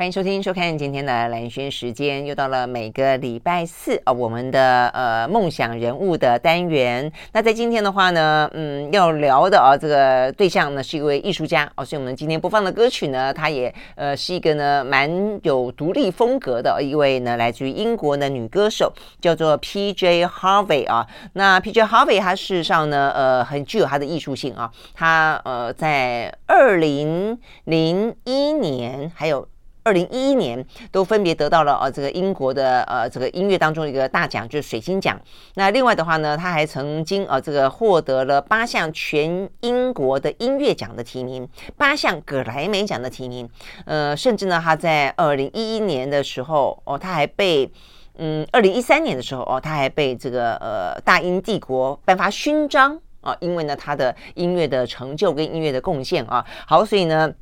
[0.00, 7.12] 欢迎收听、收看今天的兰轩时间，又到了每个礼拜四啊、我们的呃梦想人物的单元。
[7.34, 18.90] 那在今天的话呢，嗯，要聊的啊、这个对象呢是一位艺术家哦，所以我们今天播放的歌曲呢，他也呃是一个呢蛮有独立风格的一位呢，来自于英国的女歌手，
[19.20, 20.24] 叫做 P.J.
[20.24, 21.06] Harvey 啊。
[21.34, 21.82] 那 P.J.
[21.82, 24.72] Harvey 她事实上呢，呃，很具有她的艺术性啊。
[24.94, 29.46] 她呃在二零零一年还有。
[29.82, 35.18] 二零一一年都分别得到了呃这个英国的呃这个音乐当中的一个大奖，就是水晶奖。
[35.54, 43.48] 那另外的话呢，他还曾经呃这个获得了八项全英国的音乐奖的提名，八项葛莱美奖的提名。
[43.86, 47.70] 呃，甚至呢，他在二零一一年的时候哦，他还被
[48.18, 56.44] 嗯二零一三年的时候哦，他还被这个呃大英帝国颁发勋章啊，因为呢他的音乐的成就跟音乐的贡献啊。
[56.66, 57.32] 好，所以呢。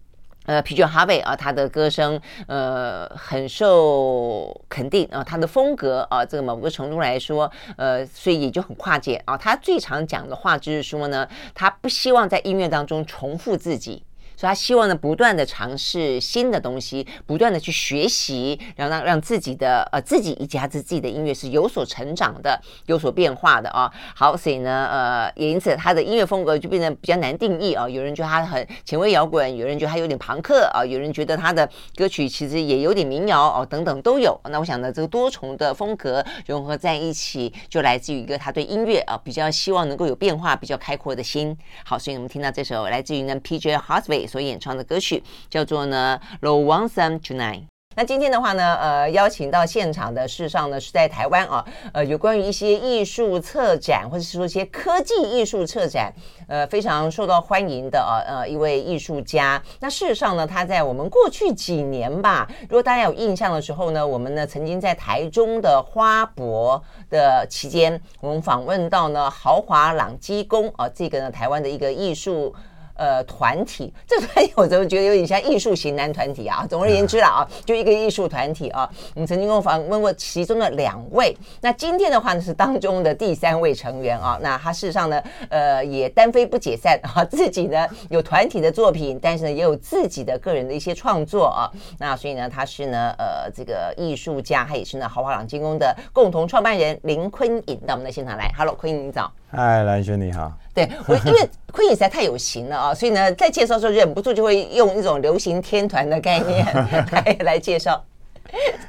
[0.48, 9.36] 呃皮卷哈贝啊，他的歌声呃很受肯定啊，他的风格啊，这个某个程度来说，呃，所以也就很跨界啊。
[9.36, 14.02] 他最常讲的话就是说呢，他不希望在音乐当中重复自己。
[14.38, 23.92] 所以他希望呢，不断的尝试新的东西，不断的去学习，然后让让自己的呃自己以及他自己的音乐是有所成长的，有所变化的啊。
[24.14, 27.88] 好，所以呢，呃，也因此他的音乐风格就变得比较难定义啊。
[27.88, 34.40] 有人觉得他很前卫摇滚，有人觉得他有点朋克啊，有人觉得他的歌曲其实也有点民谣哦，等等都有。
[34.50, 41.58] 那我想呢，这个多重的风格融合在一起，就来自于一个他对音乐啊比较希望能够有变化、比较开阔的心。
[41.84, 43.76] 好，所以我们听到这首来自于呢 P.J.
[43.78, 44.27] Harvey。
[44.28, 47.60] 所演唱的歌曲叫做呢《Lonesome Tonight》。
[47.96, 56.14] 那今天的话呢，呃，邀请到现场的事实上呢是在台湾啊，呃，有关于一些艺术策展或者是说一些科技艺术策展，
[56.46, 59.60] 呃，非常受到欢迎的啊，呃，一位艺术家。
[59.80, 66.80] 那事实上呢，他在我们过去几年吧，如果大家有印象的时候呢，我们呢曾经在台中的花博
[67.10, 72.54] 的期间，我们访问到呢豪华朗基宫啊，这个呢台湾的一个艺术。
[72.98, 76.66] 呃，团体这个团体我怎么觉得有点像艺术型男团体啊？
[76.68, 78.90] 总而言之了啊，就一个艺术团体啊。
[79.14, 84.36] 我们曾经跟我访问过其中的两位，那今天的话呢是当中的第三位成员啊。
[84.42, 91.70] 那他事实上呢，呃，也单飞不解散啊，自己呢有团体的作品，但是呢也有自己的个人的一些创作啊。
[91.98, 98.52] 那所以呢，他是呢，呃，这个艺术家，他也是呢豪华朗金工的共同创办人林坤颖到我们的现场来。
[98.56, 99.32] Hello，坤颖你早。
[99.50, 100.52] 嗨，蓝轩你好。
[100.74, 106.66] 对我， 因为坤颖实在太有型了啊，所以呢，在介绍的时候忍不住就会用一种流行天团的概念
[107.12, 108.04] 来 来介绍。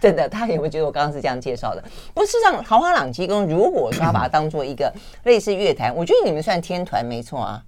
[0.01, 1.83] 真的，他有没有觉得我刚刚是这样介绍的？
[2.13, 4.93] 不是让豪华朗机工，如果说要把它当做一个
[5.23, 7.63] 类似乐坛，我觉得你们算天团没错啊。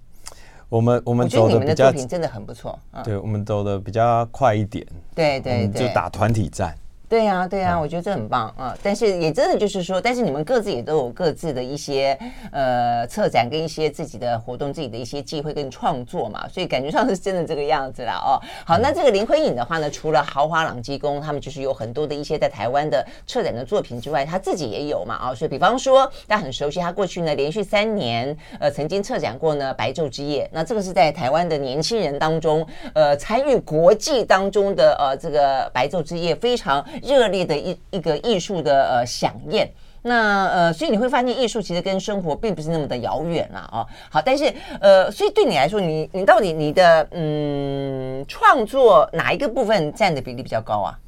[0.68, 2.78] 我们我们觉得你们的作品真的很不错。
[3.04, 4.86] 对，我们走的比较快一点。
[5.14, 6.74] 对对对，就打团体战。
[7.12, 8.74] 对呀、啊，对呀、啊，我觉得这很棒啊！
[8.82, 12.18] 但是也真的就是说，但是你们各自也都有各自的一些
[12.50, 18.40] 呃策展跟一些自己的活动，自己的一些机会跟创作嘛，所以感觉上是真的这个样子啦哦。
[18.64, 25.34] 好，那这个林徽颖的话呢，除了豪华朗基宫，他们就是有很多的一些在台湾的策展的作品之外，他自己也有嘛啊、哦。
[25.34, 36.82] 所以比方说，大家很熟悉，他过去呢连续三年呃曾经策展过呢白昼之夜，那这个是在台湾的年轻人当中呃参与国际当中的呃这个白昼之夜非常。
[37.02, 39.70] 热烈的一一个艺术的呃响宴，
[40.02, 43.86] 那呃，所以你会发现艺术其实跟生活并不是那么的遥远了啊。
[44.10, 50.98] 好，但是呃，所以对你来说，你你到底你的嗯创作哪一个部分占的比例比较高啊？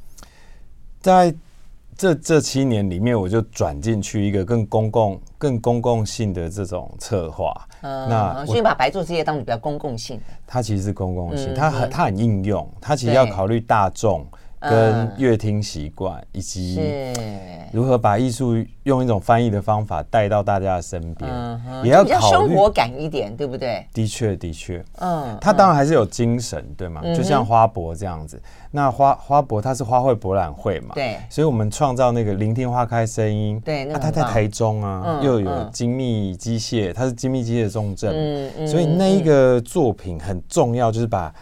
[1.00, 1.34] 在
[1.96, 7.54] 这这七年里面，我就转进去一个更公共、更公共性的这种策划。
[7.82, 14.26] 嗯，那所以把白昼之夜当成比较公共性的，它其实是公共性，嗯、它很它很应用，它其实要考虑大众。
[14.68, 16.80] 跟乐听习惯，以及
[17.72, 21.30] 如何把艺术用一种翻译的方法带到大家的身边，
[21.82, 23.86] 也要考虑比较生活感一点，对不对？
[23.92, 27.02] 的确，的确，嗯，它当然还是有精神，对吗？
[27.14, 28.40] 就像花博这样子，
[28.70, 41.34] 那花花博它是花卉博览会嘛，对，所以我们创造那个聆听花开声音，对，那它在台中啊，又有精密机械，它是精密机械重镇，所以那一个作品很重要，就是把。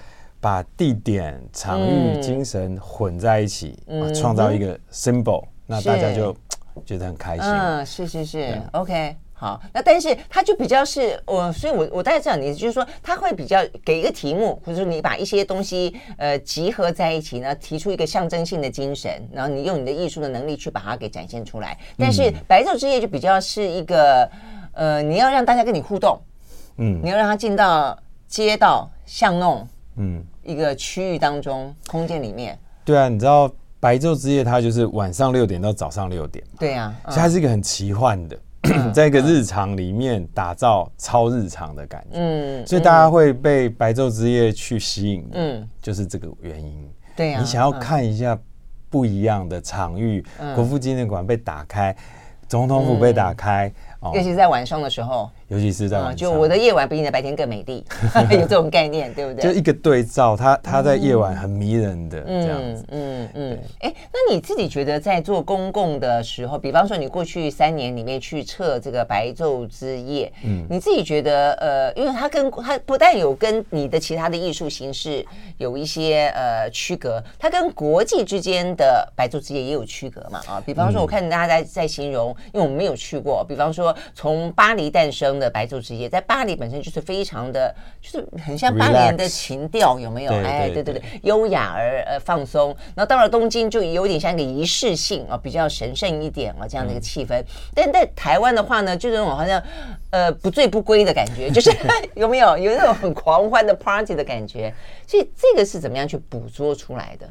[0.42, 3.78] 把地点、场域、精神混在一起，
[4.12, 6.36] 创造一个 symbol，那大家就
[6.84, 7.44] 觉得很开心。
[7.46, 9.16] 嗯，是是是，OK。
[9.32, 21.76] 好，那但是它就比较是我，所以我我大概知道你就是说他会比较给一个题目，或者说你把一些东西呃集合在一起呢，提出一个象征性的精神，然后你用你的艺术的能力去把它给展现出来。
[21.98, 24.28] 但是白昼之夜就比较是一个
[24.74, 26.20] 呃，你要让大家跟你互动，
[26.76, 27.98] 嗯，你要让他进到
[28.28, 29.66] 街道巷弄，
[29.96, 32.58] 嗯，一个区域当中空间里面。
[32.84, 38.38] 对啊，你知道白昼之夜它就是晚上六点到早上六点，对啊，所以它是一个很奇幻的。
[38.94, 46.88] 在一个日常里面打造超日常的感觉，嗯，所以大家会被白昼之夜去吸引，嗯，就是这个原因。
[47.16, 48.38] 对呀，你想要看一下
[48.88, 50.24] 不一样的场域，
[50.54, 51.94] 国父纪念馆被打开，
[52.46, 53.72] 总统府被打开。
[54.14, 57.84] 尤其是在晚上的时候，尤其是在晚上，就我的夜晚比你的白天更美丽，
[58.32, 59.42] 有这种概念，对不对？
[59.42, 63.58] 就一个对照，它它在夜晚很迷人的这样子，嗯嗯。
[63.80, 75.22] 哎，那你自己觉得在做公共的时候，比方说你过去三年里面去测这个白昼之夜，嗯，你自己觉得呃，因为它跟它不但有跟你的其他的艺术形式
[75.58, 80.40] 有一些呃区隔，它跟国际之间的白昼之夜也有区隔嘛？
[80.48, 83.94] 啊，比方说我看大家在在形容，因为我们没有去过，比方说。
[84.14, 90.32] 从巴黎诞生的白昼之夜，在巴黎本身就是非常的，就是很像巴黎人的情调，有没有？
[90.32, 92.74] 哎，对对对，优雅而呃放松。
[92.94, 97.44] 然后到了东京，就有点像一个仪式性啊，比较神圣一点啊，这样的一个气氛。
[97.74, 99.62] 但在台湾的话呢，就那种好像
[100.10, 101.70] 呃不醉不归的感觉，就是
[102.14, 104.72] 有没有有那种很狂欢的 party 的感觉？
[105.06, 107.28] 所以这个是怎么样去捕捉出来的？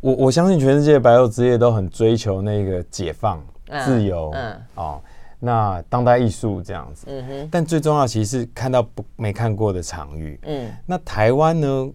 [0.00, 3.44] 我我相信全世界白昼之夜都很追求那个解放、
[3.84, 5.00] 自由，嗯哦。
[5.40, 11.90] 那当代艺术这样子，嗯哼，但最重要其实是看到不没看过的场域，嗯，那台湾呢？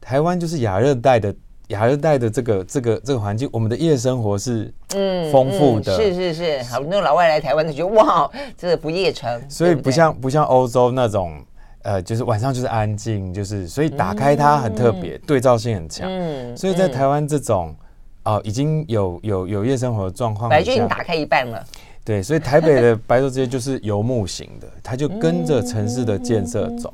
[0.00, 1.34] 台湾就是亚热带的
[1.66, 11.44] 亚热带的这个这个这个环境，我们的夜生活是嗯丰富的，是是是，好，那老外来台湾就觉得哇，这个不夜城，所以不像不像欧洲那种，
[11.82, 17.76] 呃，就是晚上就是安静，就是所以打开它很特别，对照性很强，嗯，所以在台湾这种
[18.24, 21.62] 哦已经有有有夜生活的状况，本来就已经打开一半了。
[22.08, 26.90] 对，所以台北的 白昼之夜就是游牧型的，它就跟着城市的建设走。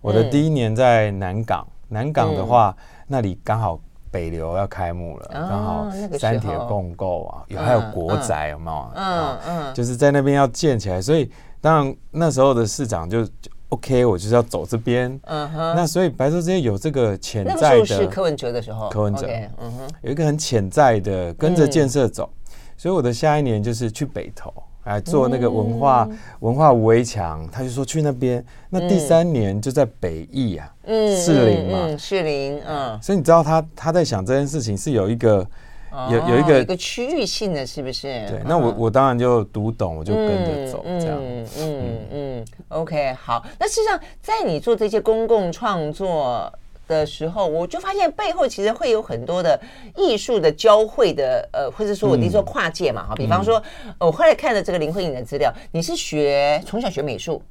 [0.00, 2.76] 我的第一年在南港，南港的话，
[3.06, 3.78] 那里刚好
[4.10, 8.90] 北流要开幕了，刚好三铁共构啊，有还有国宅有没有？
[8.96, 11.30] 嗯嗯，就是在那边要建起来，所以
[11.60, 13.24] 当然那时候的市长就
[13.68, 15.16] OK，我就是要走这边。
[15.26, 19.28] 嗯哼，那所以白昼之夜有这个潜在的，是柯文哲的时候，柯文哲，
[19.60, 22.28] 嗯哼，有一个很潜在的跟着建设走。
[22.76, 24.52] 所以我的下一年就是去北投
[24.84, 28.44] 来做那个文化、嗯、文化围墙，他就说去那边。
[28.70, 33.02] 那第三年就在北艺啊，嗯，士林嘛，士林，嗯。
[33.02, 35.44] 所以你知道他他在想这件事情是有一个、
[35.90, 38.26] 哦、有有一个一个区域性的是不是？
[38.28, 41.18] 对，那我我当然就读懂，我就跟着走这样。
[41.20, 43.44] 嗯嗯嗯，OK，好。
[43.58, 46.52] 那事实上，在你做这些公共创作
[46.86, 49.60] 的时候，我就发现背后其实会有很多的
[49.96, 53.62] 艺术的交汇的，呃，或者说我的说跨界嘛，哈、嗯，比方说，
[53.98, 57.42] 我后来看了这个林慧颖的资料，你是学从小学美术，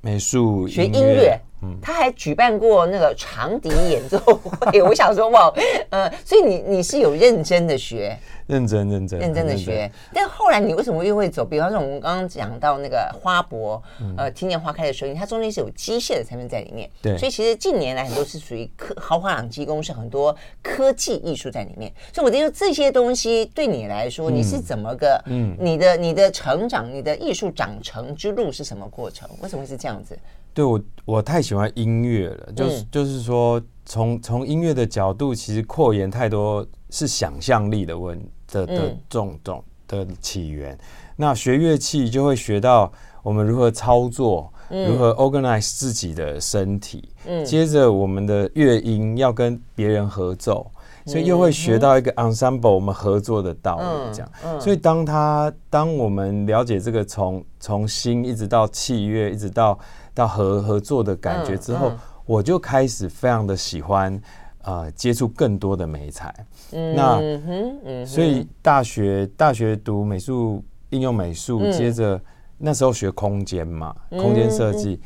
[0.00, 1.38] 美术学音乐。
[1.82, 5.52] 他还举办过那个长笛演奏会， 我想说哇，
[5.90, 11.44] 呃，所以你你是有认真的学，认真认真认真的学，但后来你为什么又会走？
[11.44, 13.82] 比方说我们刚刚讲到那个花博，
[14.16, 21.92] 呃，听见花开的声音，它中间是有机械的成分在里面，对，所以其实近年来很多是属于科豪华朗机工，是很多科技艺术在里面。
[22.12, 25.22] 所以我觉得这些东西对你来说，你是怎么个？
[25.26, 29.28] 嗯，你的你的成长，你的艺术长成之路是什么过程？
[29.42, 30.18] 为什么会是这样子？
[30.52, 38.18] 对我，我太喜欢音乐了，就是、嗯、就是说，从从音乐的角度，其实扩延太多是想象力的问
[38.50, 40.78] 的的这种种的起源。
[41.16, 42.90] 那学乐器就会学到
[43.22, 47.08] 我们如何操作，嗯、如何 organize 自己的身体。
[47.26, 50.70] 嗯，接着我们的乐音要跟别人合奏，
[51.04, 54.14] 所以又会学到一个 ensemble 我们合作的道理。
[54.14, 59.78] 这样，嗯嗯、所以当他当我们了解这个从从心一直到器乐，一直到
[60.20, 61.92] 到合合作的感觉之后，
[62.26, 64.20] 我就开始非常的喜欢，
[64.64, 66.34] 呃，接触更多的美材。
[66.72, 72.20] 嗯、那，嗯嗯、所以大学大学读美术应用美术，嗯、接着
[72.58, 75.00] 那时候学空间嘛，嗯、空间设计，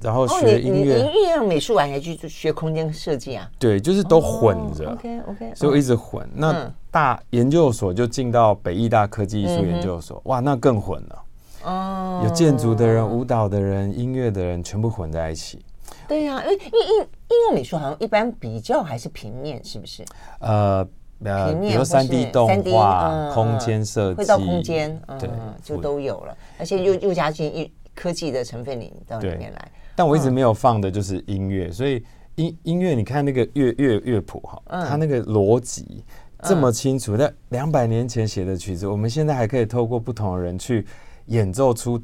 [0.00, 1.00] 然后学音乐。
[1.00, 3.46] 应用美术完还去学空间设计啊？
[3.58, 4.88] 对，就是都混着。
[4.88, 6.26] 哦、OK OK，所以我一直混。
[6.34, 11.22] 那大研究所就进到北艺大科技艺术研究所，嗯、哇，那更混了。
[11.66, 15.60] 哦，有建筑的人、舞蹈的人、音乐的人，全部混在一起。
[16.08, 20.04] 对呀、啊，因为因为应用美术好像一般比较还是平面，是不是？
[20.38, 20.86] 呃
[21.24, 25.28] 呃，比如三 D 动画、空间设计，会到空间，对，
[25.62, 29.72] 就都有了，而且又又加进一科技的成分里到里面来。
[29.96, 32.04] 但我一直没有放的就是音乐，所以
[32.34, 36.04] 音音乐，你看那个乐乐乐谱哈，它那个逻辑
[36.42, 40.86] 这么清楚，在两百年前写的曲子，我们现在还可以透过不同的人去
[41.26, 42.00] 演奏出。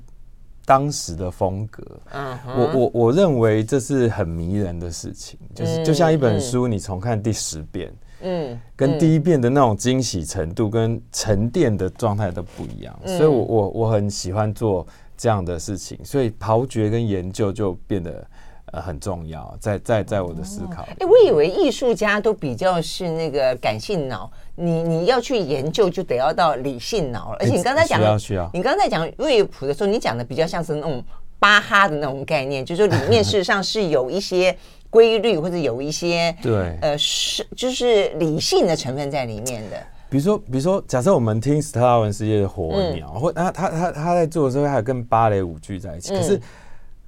[0.65, 2.57] 当时的风格，嗯、uh，huh.
[2.57, 14.87] 我我我认为这是很迷人的事情，就是就像一本书，你重看第十遍，嗯，跟第一遍的那种惊喜程度跟沉淀的状态都不一样，嗯、所以我我我很喜欢做
[15.17, 18.25] 这样的事情，所以刨掘跟研究就变得。
[18.73, 20.85] 呃，很重要，在在在我的思考。
[20.85, 27.39] 哎、哦，我以为艺术家都比较是那个感性脑，你你要去研究，就得要到理性脑了。
[27.41, 28.51] 而且你刚才讲，需要需要。
[28.53, 31.03] 你刚才讲乐谱的时候，你讲的比较像是那种
[31.39, 34.57] 巴哈的那种概念，就是说里面事实上是有一些
[34.91, 39.77] 规律，或者有一些对呃是就是理性的成分在里面的。
[40.09, 46.37] 比如说，比如说，假设我们听斯特拉文斯基的《火鸟》嗯，或他他他他在做的时候，还有跟芭蕾舞剧在一起，可是。
[46.37, 46.43] 嗯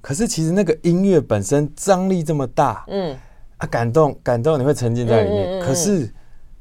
[0.05, 3.17] 可是其实那个音乐本身张力这么大，嗯，
[3.57, 5.59] 啊，感动感动，你会沉浸在里面。
[5.59, 6.07] 可是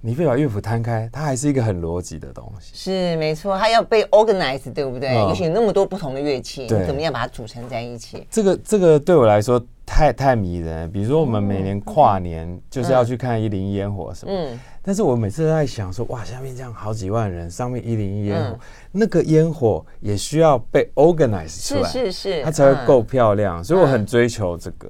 [0.07, 2.73] 你非把乐谱摊开，它还是一个很逻辑的东西。
[2.75, 5.09] 是没错，它要被 organize，对不对？
[5.09, 8.27] 嗯、尤其有那么多不同的乐器，你怎么样把它组成在一起？
[8.31, 10.89] 这个这个对我来说太太迷人了。
[10.89, 14.61] 比如说我们每年跨年就是要去看一零一烟火什么，嗯。
[14.83, 18.59] 但是我每次都在想说，哇，下面这样好几万人，上面一零一烟火，嗯、
[18.93, 24.87] 那个烟火也需要被 organize 出来，是是是，它才会够漂亮，嗯、所以我很追求这个。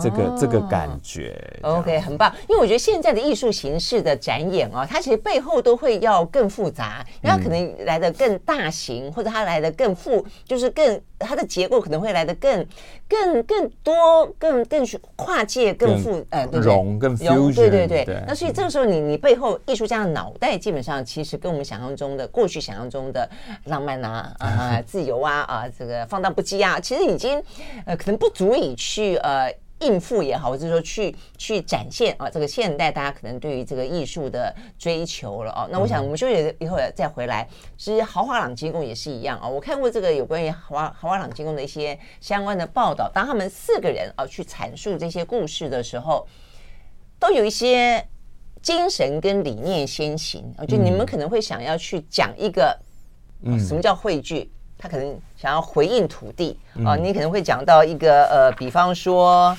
[0.00, 2.32] 这个这个感觉，OK，很棒。
[2.48, 12.64] 因为我觉得现在的艺术形式的展演哦，它其实背后都会要更复杂，因为它可能来的更大型，或者它来的更复，就是更它的结构可能会来的更
[13.08, 14.86] 更更多，更更
[15.16, 18.22] 跨界，更复呃，对融更 fusion，对对对。
[18.26, 23.28] 那所以这个时候，你你背后艺术家的脑袋基本上其实跟我们想象中的过去想象中的
[23.64, 27.42] 浪漫啊啊自由啊啊这个放荡不羁啊，其实已经
[27.84, 29.52] 呃可能不足以去呃。
[29.82, 35.68] 应付也好，或者说去去展现啊，这个现代大家可能对于这个艺术的追求了哦。
[35.70, 39.48] 那我想我们休息以后再回来，其实豪华朗机工也是一样啊。
[39.48, 46.26] 我看过这个有关于豪华豪华朗机工的一些相关的报道，当他们四个人啊去阐述这些故事的时候，
[47.18, 48.06] 都有一些
[48.62, 50.64] 精神跟理念先行啊。
[50.64, 52.78] 就你们可能会想要去讲一个，
[53.42, 54.50] 嗯，什么叫汇聚？
[54.78, 59.56] 他可能想要回应土地啊，你可能会讲到一个呃，比方说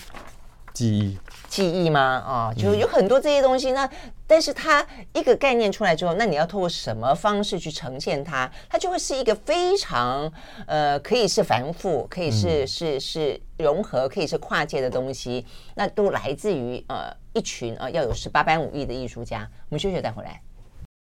[0.74, 2.02] 记忆，记忆吗？
[2.02, 3.72] 啊，就有很多这些东西。
[3.72, 3.88] 那
[4.26, 8.50] 但是它一个概念出来之后，那你要透过什么方式去呈现它？
[8.68, 10.32] 它就会是一个非常
[10.66, 15.46] 呃，可以是繁复，可以是是是融合，可以是跨界的东西。
[15.76, 19.48] 那都来自于呃一群啊要有十八般武艺的艺术家。
[19.70, 20.42] 我们休息再回来。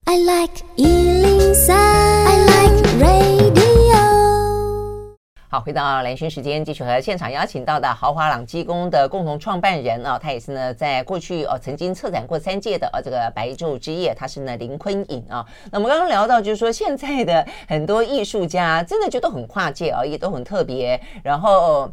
[0.07, 3.64] I like 103, I like radio
[5.55, 15.47] 好，回到蓝轩时间，继续和现场邀请到的豪华朗基宫的共同创办人啊，他也是呢，在过去哦曾经策展过三届的啊这个白昼之夜，他是呢林坤颖啊。
[15.71, 21.01] 那我们刚刚聊到，就是说现在的很多艺术家真的就都很跨界啊，也都很特别。
[21.23, 21.89] 然后，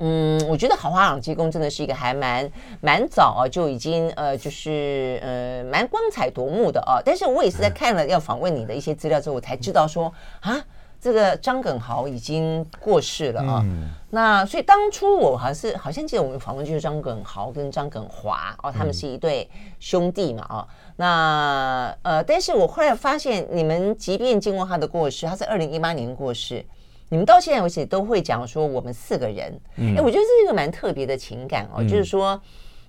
[0.00, 2.52] 嗯，我觉得豪华朗基宫真的是一个还蛮
[2.82, 7.00] 蛮早啊就已经呃就是呃蛮光彩夺目的啊。
[7.02, 10.62] 但是我也是在看了要访问你的一些资料之后，我才知道说啊。
[11.00, 26.62] 这个张耿豪已经过世了啊，嗯、那所以当初我还是好像记得我们访问就是张耿豪跟张耿华哦，他们是一对兄弟嘛啊，嗯、那呃，但是我后来发现你们即便经过他的过世，他是二零一八年过世，
[27.08, 32.38] 你们到现在为止都会讲说我们四个人，嗯、哎，我觉得这是一个蛮特别的情感哦，嗯、就是说，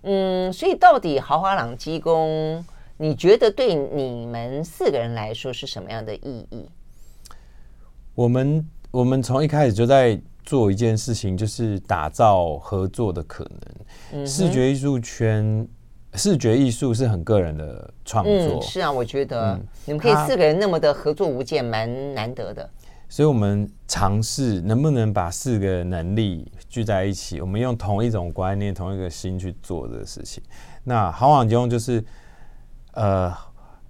[0.01, 2.65] 嗯，所以到底豪华朗基公，
[2.97, 6.69] 你觉得对你们四个人来说是什么样的意义？
[8.13, 13.49] 我们我们从一开始就在做一件事情，就是打造合作的可
[14.11, 14.27] 能。
[14.27, 15.67] 视觉艺术圈，
[16.15, 18.33] 视觉艺术是很个人的创作。
[18.33, 22.69] 嗯、是啊，我觉得、嗯、你们可以四个人那么的合作无间，蛮难得的。
[23.07, 30.43] 所以我们尝试能不能把四个能力聚在一起，我们用同一种观念、同一个心去做这个事情。
[30.83, 32.03] 那豪华朗机工就是
[32.93, 33.33] 呃。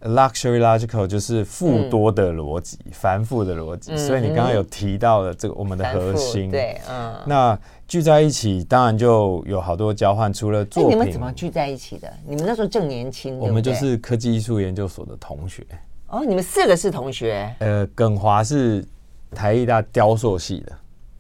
[0.04, 10.34] Luxury Logical 就是富多的逻辑，嗯、繁复的逻辑，嗯、所以你刚刚有提到了这个我们的核心，对，嗯，那聚在一起，当然就有好多交换。
[10.34, 12.12] 除了作品，你们怎么聚在一起的？
[12.26, 15.64] 你们那时候正年轻，我们就是科技艺术研究所的同学。
[16.08, 17.54] 哦，你们四个是同学？
[17.60, 18.84] 呃，耿华是
[19.36, 20.74] 台艺大雕塑系的。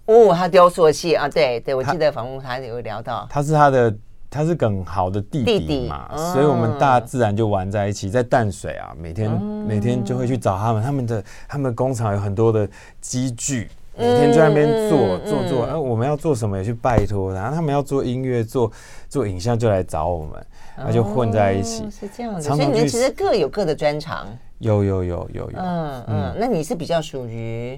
[0.06, 3.94] 哦，他雕塑系啊，对对，我记得访问他有聊到，他是他的。
[4.32, 12.66] 他是耿豪的弟弟嘛，弟弟所以我们大自然就玩在一起，在淡水啊，每天、嗯、每天就会去找他们，他们的他们工厂有很多的
[13.02, 18.72] 机具，每天在那边做、嗯、做做，然后我们要做什么也去拜托，然后他们要做音乐做
[19.10, 20.46] 做影像就来找我们，
[20.78, 24.26] 然后就混在一起，哦、是这样子，所以你们其实各有各的专长，
[24.60, 27.78] 有有有有有，嗯嗯，那你是比较属于，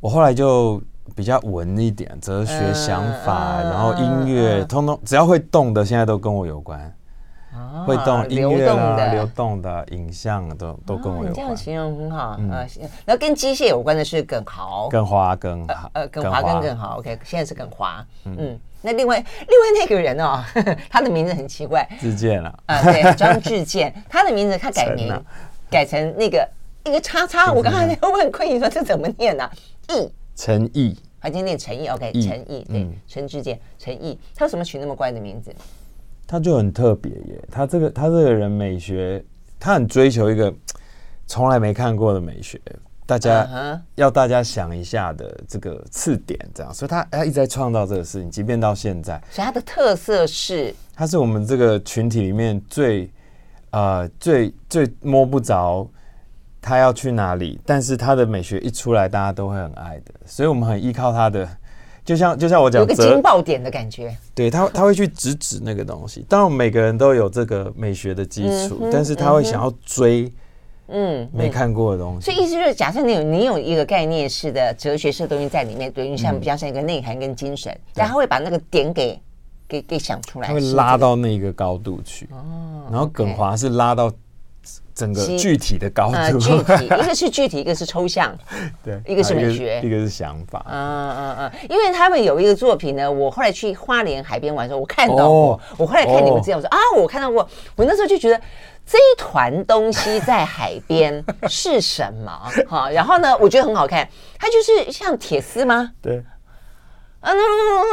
[0.00, 0.80] 我后来就。
[1.14, 6.94] 比较文一点，哲学想法，然后音乐，通通只要会动的，现在都跟我有关。
[7.86, 11.30] 会动音乐啊，流动的影像都都跟我有关。
[11.30, 12.66] 你这样形容很好啊。
[13.04, 16.98] 然后跟机械有关的是耿豪，耿华更好，呃，耿华跟耿豪。
[16.98, 18.04] OK，现在是耿华。
[18.24, 20.42] 嗯，那另外另外那个人哦，
[20.90, 25.14] 他的名字很奇怪，志健了啊，对，张志健， 他的名字他改名
[25.70, 26.48] 改成那个
[26.84, 27.52] 一个叉叉。
[27.52, 29.48] 我刚才问坤仪说这怎么念呢？
[29.90, 30.12] 义。
[30.36, 35.54] 陈毅，还今天念陈毅，OK，陈毅，对，陈志健，陈毅，他为什么取那么怪的名字？
[36.26, 39.24] 他就很特别耶，他这个他这个人美学，
[39.60, 40.52] 他很追求一个
[41.26, 42.60] 从来没看过的美学，
[43.06, 53.10] 大家要大家想一下的这个次点，这样，所以他他一直在创造这个事情，即便到现在，所以他的特色是，他是我们这个群体里面最
[53.70, 55.88] 呃最最摸不着。
[56.64, 57.60] 他要去哪里？
[57.66, 61.46] 但是他的美学一出来，大家都会很爱的，所以我们很依靠他的，
[62.02, 64.16] 就像就像我讲，有个惊爆点的感觉。
[64.34, 66.24] 对他，他会去直指那个东西。
[66.26, 70.32] 当然，每个人都有这个美学的基础，嗯、但是他会想要追，
[70.88, 72.16] 嗯，没看过的东西。
[72.16, 79.20] 嗯嗯、所以意思就是，假设你有你有一个概念式的哲学式的东西在里面，对，你像比较像一个内涵跟精神，然后、嗯、他会把那个点给
[79.68, 82.26] 给给想出来，他会拉到那个高度去。
[82.32, 84.10] 哦，然后耿华是拉到。
[84.94, 88.36] 整个具体的高度，呃，具体一个是具体，一个是抽象，
[88.84, 98.40] 对，一个是美学，一个是想法，嗯嗯嗯，因为他们有一个作品呢，我后来去花莲海边玩的时候，我看到过，哦、我后来看你们资料，我说啊，我看到过，我那时候就觉得
[98.86, 102.30] 这一团东西在海边 是什么？
[102.68, 105.90] 哈，然后呢，我觉得很好看，它就是像铁丝吗？
[106.00, 106.22] 对。
[107.24, 107.36] 嗯，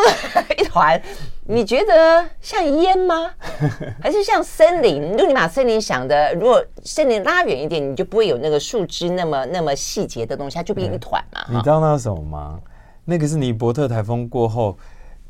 [0.60, 1.02] 一团，
[1.46, 3.32] 你觉得像烟吗？
[4.04, 5.12] 还是像森林？
[5.12, 11.42] 如果你把森林想的，如果森林拉远一点，你就不会有那个树枝那么那么细节的东西，它就变一团嘛。
[11.50, 12.60] 你知道那是什么吗？
[13.06, 14.78] 那个是尼伯特台风过后，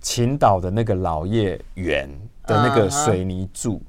[0.02, 2.10] 秦岛的那个老叶园
[2.48, 3.74] 的那个水泥柱。
[3.74, 3.82] Uh huh.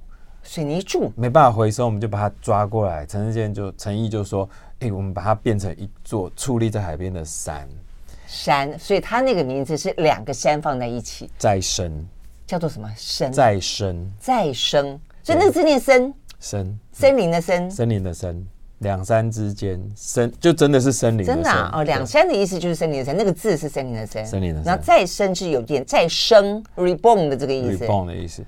[0.45, 3.07] 水泥柱没办法回收，我们就把它抓过来。
[3.07, 4.49] 陈志健就陈毅就说
[4.81, 7.67] ：“哎、欸，我们把它变成一座矗立在海边的山。”
[8.33, 11.29] 山，所以它那个名字是两个山放在一起。
[11.37, 11.93] 再生，
[12.47, 12.91] 叫做什么？
[12.97, 13.31] 生。
[13.31, 14.99] 再生，再生。
[15.23, 16.13] 所以那个字念森。
[16.41, 17.71] 森，森林的森。
[17.71, 18.43] 森林的森，
[18.79, 21.27] 两山之间，森就真的是森林。
[21.27, 21.71] 真的啊？
[21.75, 24.25] 哦，两山的意思就是森林的森，那个字是森林的森。
[24.25, 24.63] 森林的。
[24.63, 27.87] 然后再生是有点再生，reborn 的这个意思。
[27.87, 28.43] reborn 的意思，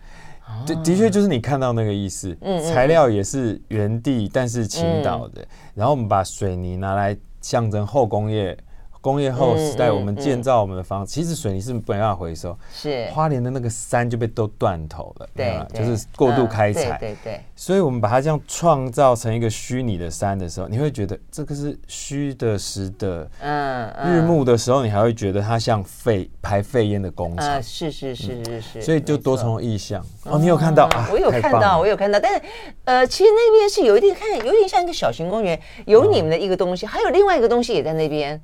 [0.67, 2.35] 的的确就是你看到那个意思。
[2.41, 2.61] 嗯。
[2.65, 5.47] 材料也是原地，但是青岛的。
[5.75, 8.57] 然后我们把水泥拿来象征后工业。
[9.05, 12.57] 工业后时代，我们建造我们的房子，其实水泥是没办法回收。
[12.73, 16.97] 是花莲的那个山就被都断头了，对，就是过度开采。
[16.99, 17.39] 对对。
[17.55, 23.31] 所以我们把它这样创造成一个虚拟的山的时候，你会觉得这个是虚的实的。
[23.41, 23.93] 嗯。
[24.07, 27.63] 日暮的时候，你还会觉得它像废排废烟的工厂。
[27.63, 28.81] 是是是是是。
[28.81, 30.03] 所以就多重意象。
[30.25, 31.07] 哦，你有看到啊？
[31.13, 32.19] 我有看到，我有看到。
[32.19, 32.41] 但是，
[32.85, 38.41] 呃，其实那边是有一点看，有点像一个小型公园，有你们的一个东西，还有另外一个东西也在那边。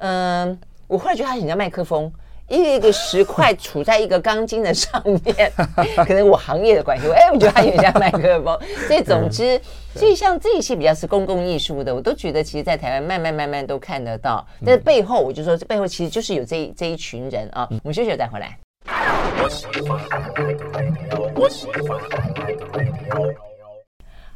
[0.00, 2.10] 嗯，我后来觉得它很像麦克风，
[2.48, 5.52] 一个一个石块杵在一个钢筋的上面，
[6.04, 8.58] 可能我行业的关系，我哎，我觉得它有点像麦克风。
[8.88, 9.60] 所以总之，
[9.94, 14.46] 所以像这一些比较是公共艺术的，我都觉得其实，在台湾慢慢慢慢都看得到。
[14.64, 17.68] 但是背后，我就说这背后其实就是有这一这一群人啊。
[17.70, 18.58] 我们休息了再回来。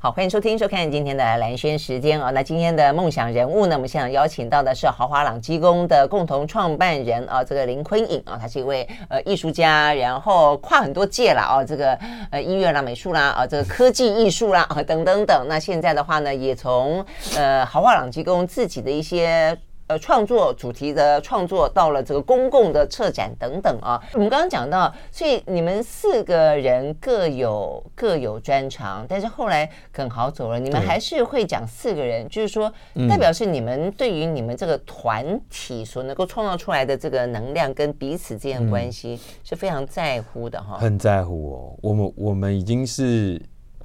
[0.04, 2.30] 好，欢迎收听、收看今天的蓝轩时间啊。
[2.30, 11.98] 那今天的梦想人物呢，我们现场邀请到的是豪华朗基宫的共同创办人啊，这个林坤颖啊，他是一位呃艺术家，然后跨很多界了啊，这个
[12.30, 15.46] 呃音乐啦、美术啦啊，这个科技艺术啦啊等等等。
[15.48, 17.02] 那现在的话呢，也从
[17.34, 19.56] 呃豪华朗基宫自己的一些。
[19.86, 32.72] 呃，创作主题的创作到了这个公共的策展等等啊，我们刚刚讲到，所以你们四个人各有各有专长，但是后来耿豪走了，你们还是会讲四个人，就是说，
[33.06, 41.78] 代表是你们对于你们这个团体所能够创造出来的这个能量跟彼此之间的关系是非常在乎的哈，很在乎哦。
[41.82, 43.38] 我们我们已经是，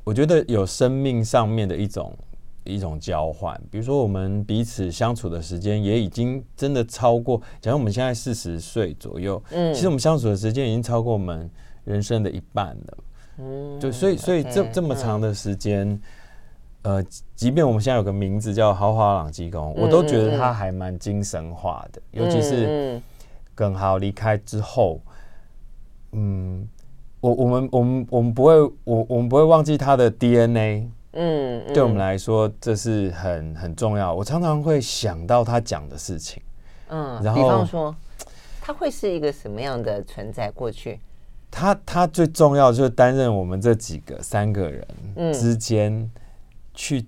[0.05, 2.17] 我觉得有生命上面的一种。
[2.63, 11.49] 一种交换，比如说我们彼此相处的时间也已经真的超过，假如我们现在四十岁左右，嗯，其实我们相处的时间已经超过我们
[11.85, 12.97] 人生的一半了。
[13.39, 15.99] 嗯，就所以所以这这么长的时间，
[16.83, 17.03] 呃，
[17.35, 23.01] 即便我们现在有个名字叫豪华朗机工，我都觉得他还蛮精神化的，尤其是
[23.55, 25.01] 耿豪离开之后，
[26.11, 26.67] 嗯，
[27.21, 30.89] 我我们我们我们不会我我们不会忘记他的 DNA。
[31.13, 34.13] 嗯，对我们来说，这是很很重要。
[34.13, 36.41] 我常常会想到他讲的事情，
[36.89, 37.95] 嗯，然后比方说，
[38.61, 40.51] 他会是一个什么样的存在？
[40.51, 40.99] 过去，
[41.49, 44.87] 他他最重要就是担任我们这几个三个人
[45.33, 46.09] 之间
[46.75, 47.05] 去，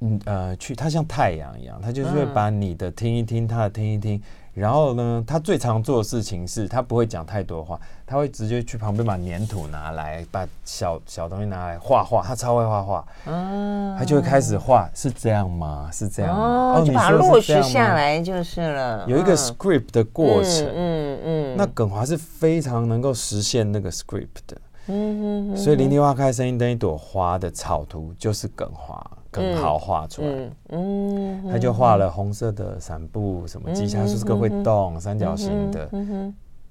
[0.00, 4.22] 嗯呃，去他像太阳一样，他就是会把你的听一听，他的听一听。
[4.60, 12.22] 然后呢，他最常做的事情是他不会讲太多话，他会直接去旁边把粘土拿来，把小小东西拿来画画。
[12.22, 15.88] 他超会画画，嗯，他就会开始画，是这样吗？
[15.90, 16.44] 是这样吗？
[16.44, 19.06] 哦，哦就把它落实下来就是了。
[19.08, 29.02] 有一个 script 的过程，嗯嗯，嗯，那耿华是非常能够实现那个 script 的，嗯嗯，所以林地花开声音灯一朵花的草图就是耿华。
[29.30, 35.88] 更好画出来，嗯，他就画了红色的伞布，什么机枪是个会动、嗯、三角形的，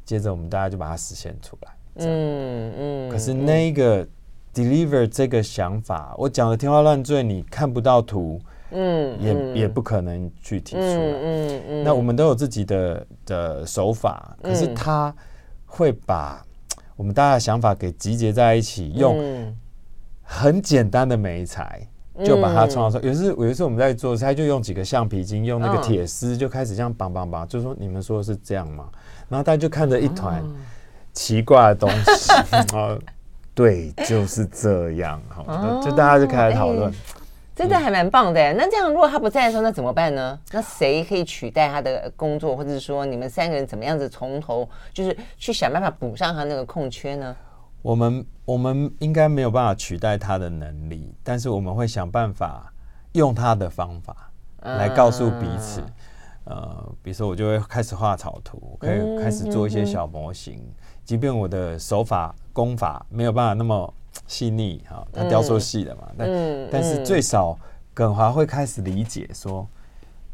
[0.03, 1.71] 接着我们大家就把它实现出来，
[2.05, 3.09] 嗯嗯。
[3.09, 4.05] 可是那个
[4.53, 8.41] deliver 这个想法，我讲的天花乱坠，你看不到图，
[8.71, 11.83] 嗯，也也不可能去提出来，嗯嗯，嗯。
[11.85, 15.15] 那我们都有自己的的手法，可是他
[15.65, 16.43] 会把
[16.97, 19.17] 我们大家的想法给集结在一起，用
[20.23, 21.87] 很简单的媒材。
[22.25, 23.11] 就把它创造出来。
[23.11, 28.89] 有一次，有一次我们在做，他就用几个橡皮筋，用那个铁丝，就开始这样绑绑绑，就说你们说的是这样吗？
[29.27, 30.43] 然后大家就看着一团
[31.13, 32.31] 奇怪的东西，
[32.75, 32.97] 啊，
[33.53, 36.91] 对，就是这样，好，就大家就开始讨论，
[37.55, 38.53] 真的还蛮棒的。
[38.53, 40.39] 那这样如果他不在的时候，那怎么办呢？
[40.51, 47.35] 那谁可以取代他的工作，或者是说你们三个人怎么样子从头就是去想办法补上他那个空缺呢？
[47.81, 52.73] 我们我们应该没有办法取代他的能力，但是我们会想办法
[53.13, 55.83] 用他的方法来告诉彼此。
[56.43, 60.61] 呃，比如说我就会开始画草图，可以开始做一些小模型。
[61.05, 63.93] 即便我的手法功法没有办法那么
[64.27, 66.29] 细腻，哈，他雕塑细的嘛，但
[66.71, 67.57] 但是最少
[67.93, 69.67] 耿华会开始理解说。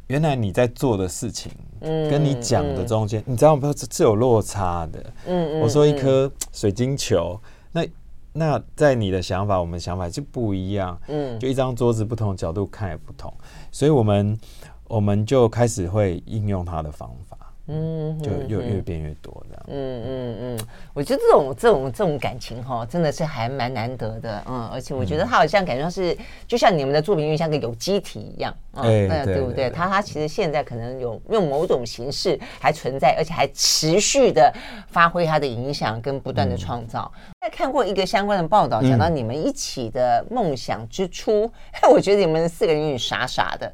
[0.07, 3.73] 原来你在做的事情，跟你讲的中间，你知道吗？
[3.91, 5.13] 是有落差的。
[5.25, 7.39] 嗯，我说一颗水晶球，
[7.71, 7.85] 那
[8.33, 10.99] 那在你的想法，我们想法就不一样。
[11.07, 13.33] 嗯，就一张桌子不同角度看也不同，
[13.71, 14.39] 所以我们
[14.87, 17.34] 我们就开始会应用它的方法。
[17.67, 19.65] 嗯，就越越变越多这样。
[19.67, 20.59] 嗯嗯嗯，
[20.93, 24.43] 我觉得这种这种这种感情哈，真的是还蛮难得的。
[24.47, 26.15] 嗯，而且我觉得他好像感觉是，
[26.47, 28.55] 就像你们的作品，就像个有机体一样。
[28.73, 29.69] 嗯，对不对？
[29.69, 34.53] 他他其实现在可能有用某种形式还存在，而且还持续的
[34.87, 37.11] 发挥他的影响跟不断的创造。
[37.41, 41.49] 在看过一个相关的报道，讲到你们一起的梦想之初，
[41.91, 43.71] 我觉得你们四个人有点傻傻的。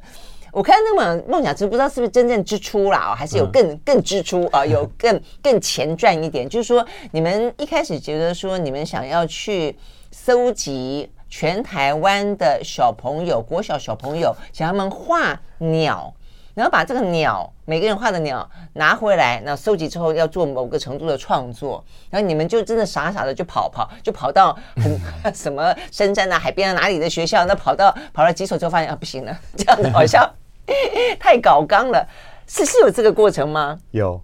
[0.52, 6.46] 我看那么梦想之，不知道是不是真正支出啦，还是有更更支出啊，有更更钱赚一点。
[6.46, 9.74] 就是说，你们一开始觉得说，你们想要去
[10.10, 16.12] 搜集全台湾的小朋友，国小小朋友，想他们画鸟，
[16.52, 25.00] 然后把这个鸟每个人画的鸟拿回来，那收集之后要做某个程度的创作，然后你们就真的傻傻的就跑跑，就跑到很
[25.34, 30.30] 什么深圳啊、海边啊哪里的学校，那跑到跑了几所之后发现啊不行了，这样子好像。
[31.18, 32.06] 太搞刚了，
[32.46, 33.78] 是是有这个过程吗？
[33.90, 34.20] 有，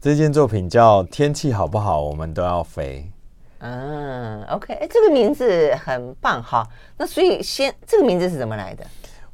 [0.00, 3.10] 这件作品叫《天气好不好，我们都要飞》。
[3.60, 6.66] 嗯，OK，哎，这个名字很棒哈。
[6.96, 8.84] 那所以先，这个名字是怎么来的？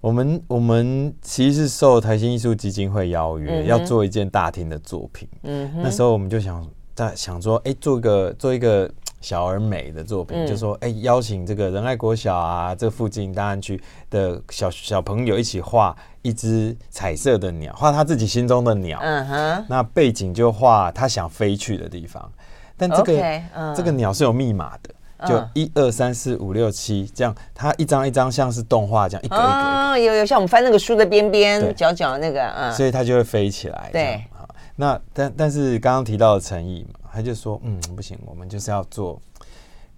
[0.01, 5.29] 我们我们其实是受台新艺术基金会邀约，嗯、要做一件大厅的作品。
[5.43, 8.91] 嗯，那时候我们就想在想说，哎，做一个做一个。
[9.25, 18.99] 小而美的作品，嗯、就说哎、欸，邀请这个仁爱国小啊，这附近大安区的小小朋友一起画一只彩色的鸟，画他自己心中的鸟。
[19.03, 22.31] 嗯哼，那背景就画他想飞去的地方。
[22.77, 24.91] 但这个、okay, 嗯、这个鸟是有密码的，
[25.27, 29.99] 就一二三四五六七这样，它一张一张像是动画这样一格一格，一格，一格。
[29.99, 33.89] 有有像我们翻那个书的边边角角那个，嗯，所以它就会飞起来。
[33.93, 34.34] 对，好，
[34.77, 37.01] 那但但是刚刚提到的诚意嘛。
[37.15, 39.23] 他就说：“嗯，不行，我们就是要做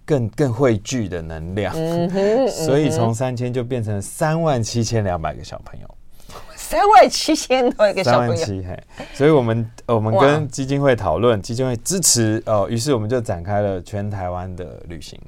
[0.05, 5.97] 更更汇聚的能量，嗯嗯、所以从三千就变成三万七千两百个小朋友，
[6.55, 8.83] 三万七千多个小朋友，三万七嘿，
[9.15, 15.19] 所以我们我们跟基金会讨论，基金会支持哦，于是我们就展开了全台湾的旅行。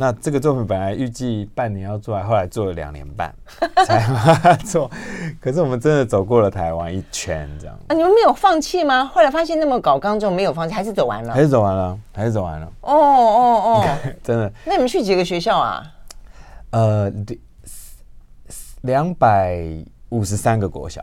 [0.00, 3.34] 那这个作品本来预计半年要做完，后来做了两年半
[3.84, 4.88] 才做。
[5.40, 7.76] 可是我们真的走过了台湾一圈，这样。
[7.88, 9.10] 啊，你们没有放弃吗？
[9.12, 11.34] 后来发现那么搞刚之后没有放弃，还是走完了？
[11.34, 11.98] 还是走完了？
[12.14, 12.72] 还是走完了？
[12.82, 14.52] 哦哦哦， 真的。
[14.64, 15.82] 那你们去几个学校啊？
[16.70, 17.12] 呃，
[18.82, 19.64] 两百
[20.10, 21.02] 五十三个国小。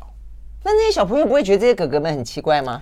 [0.63, 2.81] 那那些小朋友不会觉得这些哥哥们很奇怪吗？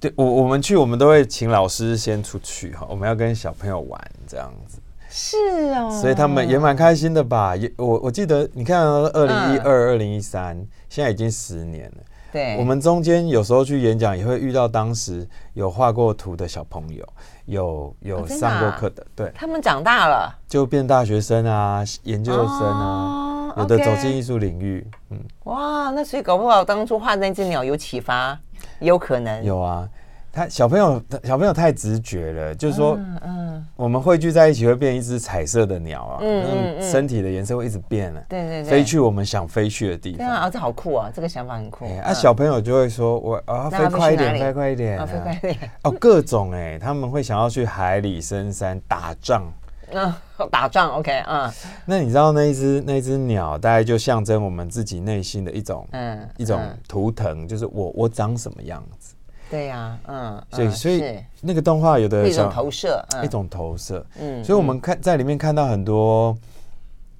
[0.00, 4.78] 对，我我们去，我们都会请老师先出去哈，我们要跟小朋友玩这样子。
[5.08, 5.36] 是
[5.74, 7.56] 哦，所以他们也蛮开心的吧？
[7.56, 10.56] 也我我记得，你看二零一二、二零一三，
[10.88, 11.96] 现在已经十年了。
[12.32, 17.06] 对，我们中间有时候去演讲，也会遇到当时有画过图的小朋友，
[17.46, 19.06] 有有上过课的。
[19.14, 24.86] 对，他们长大了，就变大学生啊，研究生啊，哦、有的走进艺术领域。
[25.10, 28.38] 嗯，哇，那所以搞不好当初画那只鸟有启发，
[28.80, 29.88] 有可能有啊。
[30.36, 40.18] 他小朋友，小朋友太直觉了，就是说，嗯，我们汇聚在一起会变一只彩色的鸟啊，嗯，身体的颜色会一直变了，对对对，飞去我们想飞去的地方。
[40.18, 41.86] 对啊，这好酷啊，这个想法很酷。
[42.04, 45.70] 啊，小朋友就会说，我啊，飞快一点，飞快一点，飞快一点。
[45.84, 49.42] 哦，各种哎，他们会想要去海里、深山打仗。
[49.90, 50.12] 嗯，
[50.50, 51.50] 打仗，OK，嗯。
[51.86, 59.14] 那你知道那一只那一只鸟，大概就象征我们自己内心的一种，嗯，一种图腾，就是我我长什么样子。
[59.50, 63.24] 对呀，嗯，所以所以那个动画有的一种投射，嗯。
[63.24, 66.36] 一种投射，嗯，所以我们看在里面看到很多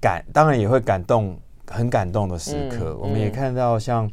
[0.00, 1.36] 感，当然也会感动，
[1.66, 2.96] 很感动的时刻。
[3.00, 4.10] 我们也看到像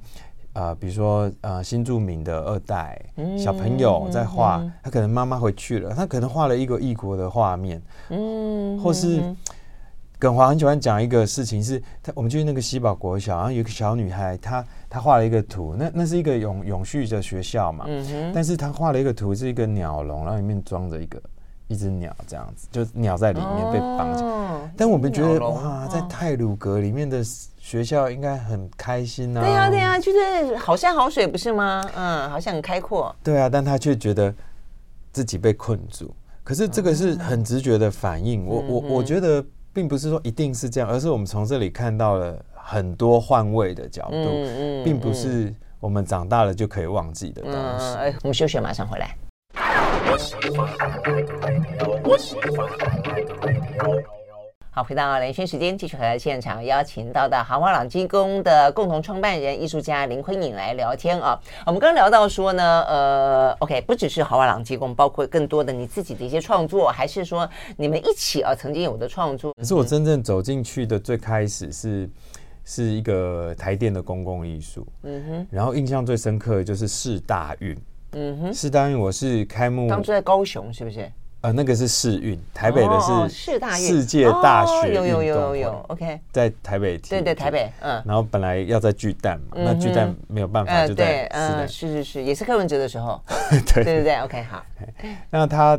[0.53, 3.01] 呃，比如说呃，新著名的二代
[3.37, 9.21] 小朋友在画，他可能妈妈回去了，他可能画了一个异国的画面，嗯，或是。
[10.23, 21.21] 耿华很喜欢讲一个事情是，是他我们去那个西宝国小，然后有一个小女孩，她她画了一个图，那那是一个永永续的学校嘛，嗯、哼但是她画了一个图，是一个鸟笼，然后里面装着一个
[21.67, 24.23] 一只鸟，这样子，就鸟在里面被绑着。
[24.23, 27.21] 哦、但我们觉得哇，在泰鲁格里面的
[27.57, 29.41] 学校应该很开心啊！
[29.41, 31.83] 对呀、啊、对呀、啊，就是好山好水不是吗？
[31.97, 33.13] 嗯，好像很开阔。
[33.21, 34.33] 对啊，但他却觉得
[35.11, 36.09] 自己被困住。
[36.45, 38.45] 可是这个是很直觉的反应。
[38.45, 39.43] 嗯、我我我觉得。
[39.73, 47.57] 并不是说一定是这样，而是我们从这里看到了很多换位的角度，嗯嗯、并不是我们长大了就可以忘记的东西。
[47.97, 49.17] 哎、嗯，我们休息，马上回来。
[54.75, 61.39] 好，回到连线时间，继续和现场邀请到的豪华朗基宫的共同创办人艺术家林坤颖来聊天啊。
[61.67, 69.53] 我们刚刚聊到说呢，呃，OK，不只是豪华朗基宫，包括更多的你自己的一些创作，还是说你们一起啊曾经有的创作。
[69.53, 72.09] 可是我真正走进去的最开始是
[72.65, 77.77] 是一个台电的公共艺术，嗯哼，然后印象最深刻的就是世大运，
[78.13, 81.11] 嗯哼，世大运我是开幕，当初在高雄是不是？
[81.43, 93.21] 呃，那个是世运，台北的是世大运，世界大学有有有有有，OK，在台北，对对台北，嗯，然后本来要在巨蛋嘛，那巨蛋没有办法，就在嗯，是是是，也是柯文哲的时候，
[93.75, 93.83] 对。
[93.83, 94.65] 对对，OK，好。
[95.29, 95.77] 那 他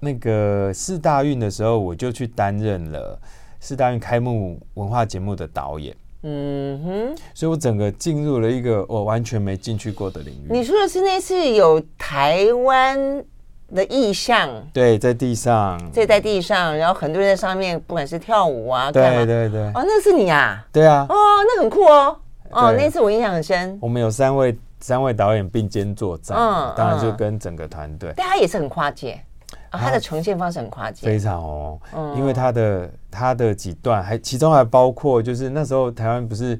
[0.00, 3.16] 那个世大运的时候，我就去担任了
[3.60, 10.48] 世大运开幕文化节目的导演，嗯哼，所以我整个进入了一个我完全没进去过的领域。
[10.50, 13.24] 你说的是那次有台湾
[13.74, 22.16] 的意象，对，在地上，这在地上，然后很多人在上面，不管是跳舞啊，对对对，哦，那是你啊，对啊，哦，那很酷哦，
[22.50, 23.78] 哦，那次我印象很深。
[23.82, 29.22] 我们有三位三位导演并肩作战，嗯，当然就跟整个团队，但他也是很跨界，
[29.70, 31.78] 他的呈现方式很跨界，非常哦，
[32.16, 36.58] 因为他的他的几段还其中还包括就是那时候台湾不是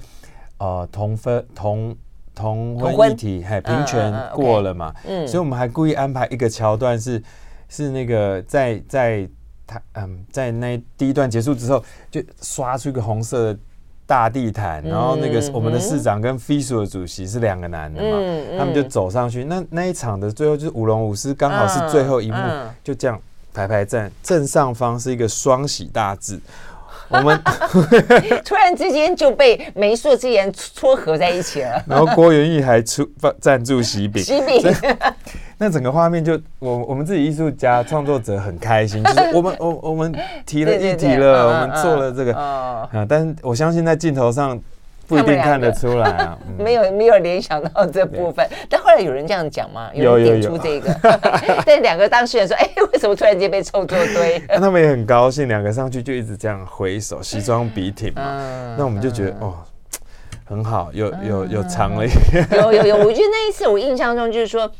[0.58, 1.96] 呃同分同。
[2.38, 4.94] 同婚议题还平权过了嘛？
[5.04, 7.20] 嗯，所以我们还故意安排一个桥段是，
[7.68, 9.28] 是那个在在
[9.66, 13.58] 他嗯在那第一段结束之后，就刷出一个红色的
[14.06, 22.38] 大地毯，然后那个我们的市长跟 FISU 的主席是两个男的嘛，他们就走上去，那那一场的最后就是舞龙舞狮，刚好是最后一幕，
[22.84, 23.20] 就这样
[23.52, 26.40] 排排站，正上方是一个双喜大字。
[27.08, 27.40] 我们
[28.44, 31.82] 突然之间就被媒妁之言撮合在一起了。
[31.88, 33.08] 然后郭元义还出
[33.40, 34.74] 赞助喜饼，喜饼。
[35.58, 40.14] 那整个画面就我我们自己艺术家创作者很开心，就是 我们我我们
[40.46, 44.60] 提了议题了，我们做了这个啊，但是我相信在镜头上。
[45.08, 49.90] 不一定看得出来啊， 没有没有联想到这部分，但后来有人这样讲吗？
[49.94, 50.94] 有人点出这个，
[51.64, 58.74] 但两个当事人说：“哎，为什么突然间被凑作堆？”那他们也很高兴，两个上去就一直这样挥手，西装笔挺嘛。
[58.76, 59.54] 那我们就觉得哦，
[60.44, 62.10] 很好，有有有藏了一
[62.54, 64.70] 有有有，我觉得那一次我印象中就是说，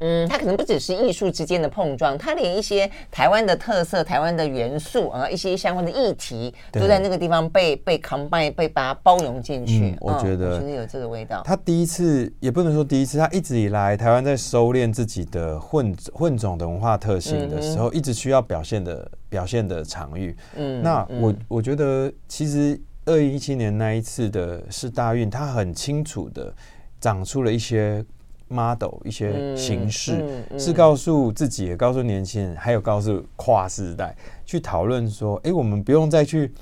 [0.00, 9.90] 嗯，它可能不只是艺术之间的碰撞，它连一些台湾的特色、台湾的元素啊，一些相关的议题，都在那个地方被被 combine 被把它包容进去。
[9.90, 11.42] 嗯，我觉得，我觉得有这个味道。
[11.44, 20.36] 他第一次也不能说第一次，他一直以来台湾在收敛自己的混混种的文化特性的时候，嗯、一直需要表现的表现的场域。
[20.56, 26.52] 嗯，那我我觉得其实二零一七年那一次的是大运，他很清楚的
[27.00, 28.04] 长出了一些。
[28.48, 30.44] Model 一些形式、嗯嗯。
[30.50, 36.52] 嗯、是告诉自己，也告诉年轻人，还有告诉跨世代去讨论说，哎、欸，我们不用再去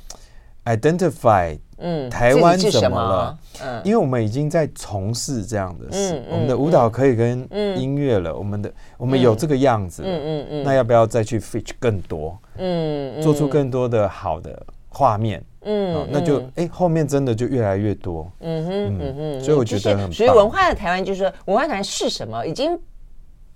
[0.65, 3.39] identify，嗯，台湾怎么了？
[3.63, 7.47] 嗯，因为我们已经在从事这样的事，嗯、我们的舞蹈可以跟
[7.79, 12.39] 音乐了，嗯、我们的我们有这个样子，嗯嗯嗯，嗯，那要不要再去 feature 更多？
[12.57, 15.45] 嗯，做出更多的好的画面。
[15.67, 18.31] 嗯、哦，那就哎、欸，后面真的就越来越多。
[18.41, 20.13] 嗯哼，嗯哼，所以我觉得。
[20.13, 22.79] 所以文化的台湾就是说，文化台湾是什么，已经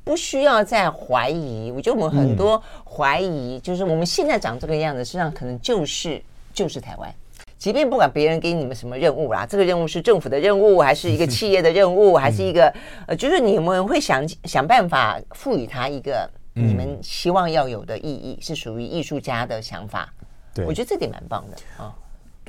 [0.05, 1.70] 不需要再怀疑。
[1.70, 6.20] 我觉得我们很多怀疑，嗯、就是我们现在长这个样子，实际上可能就是
[6.55, 7.14] 就是台湾。
[7.59, 12.72] 即便不管别人给你们什么任务啦，这个任务是政府的任务，还是一个企业的任务，还是一个
[13.07, 20.09] 呃，就是你们会想想办法赋予它一个你们希望要有的意义，是属于艺术家的想法。
[20.66, 21.94] 我觉得这点蛮棒的啊！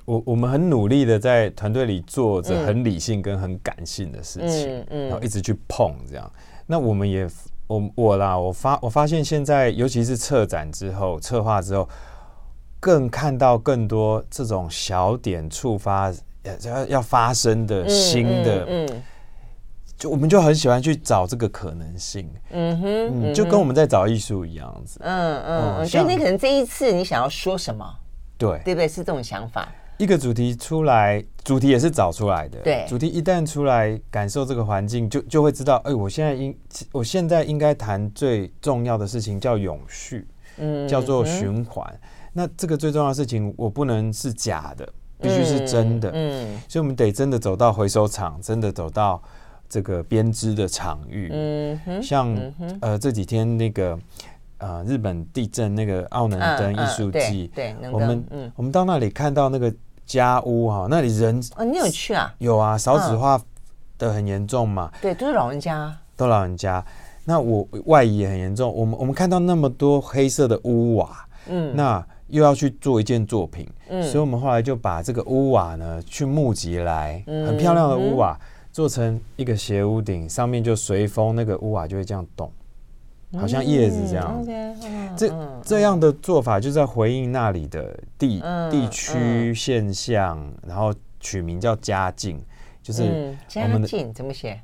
[0.06, 6.32] 我我们很努力的在团队里做着很理性跟很感性的事情，嗯然后一直去碰这样。
[6.66, 7.30] 那我们也
[7.68, 11.88] 我我啦，我发我发现现在尤其是策展之后、策划之后，
[12.80, 16.12] 更看到更多这种小点触发
[16.64, 19.04] 要要发生的新的，嗯
[19.96, 22.28] 就我们就很喜欢去找这个可能性。
[22.52, 24.98] 嗯哼，就跟我们在找艺术一样子。
[25.04, 27.86] 嗯嗯，所以你可能这一次你想要说什么？
[28.40, 28.88] 对，对不对？
[28.88, 29.70] 是这种想法。
[29.98, 32.58] 一个主题出来，主题也是找出来的。
[32.62, 36.58] 对，主题一旦出来，感受这个环境，就就会知道，哎，我现在应，
[36.94, 40.26] 我现在应该谈最重要的事情叫永续，
[40.56, 41.86] 嗯，叫做循环。
[41.92, 42.00] 嗯、
[42.32, 44.88] 那这个最重要的事情，我不能是假的，
[45.20, 46.10] 必须是真的。
[46.12, 49.22] 嗯，嗯，所以我们得真的走到回收厂，真的走到
[49.68, 51.30] 这个编织的场域。
[51.34, 54.00] 嗯哼，像、嗯、呃这几天那个。
[54.60, 59.74] 呃，日本地震那个奥能登艺术季，对，我们我们到那里看到那个
[60.06, 62.34] 家屋哈，那里人哦，你有去啊？
[62.40, 63.42] 有啊，少子化
[63.98, 66.84] 的很严重嘛，对，都是老人家，都老人家。
[67.24, 78.38] 那我外移也很严重，我们我们看到那么多黑色的屋瓦，嗯，那又要去做一件作品，嗯，所以我们后来就把这个屋瓦呢去募集来，很漂亮的屋瓦
[78.74, 82.52] 做成一个斜屋顶，上面就随风那个屋瓦就会这样动。
[83.38, 92.44] 好像叶子这样，嗯 okay, 嗯、这、嗯、这样的做法就在回应那里的地、嗯、地区现象，嗯、然后取名叫家境，
[92.82, 93.04] 就是
[93.56, 94.60] 我们的家境怎么写？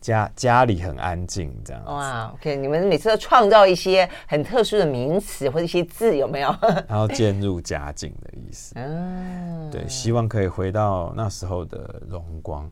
[0.00, 1.82] 家家里很安静这样。
[1.86, 6.54] 哇，OK，你们每次都创造一些很特殊的名词或者一些字，有没有？
[6.86, 8.74] 然后渐入佳境的意思。
[8.78, 12.70] 嗯，对，希望可以回到那时候的荣光。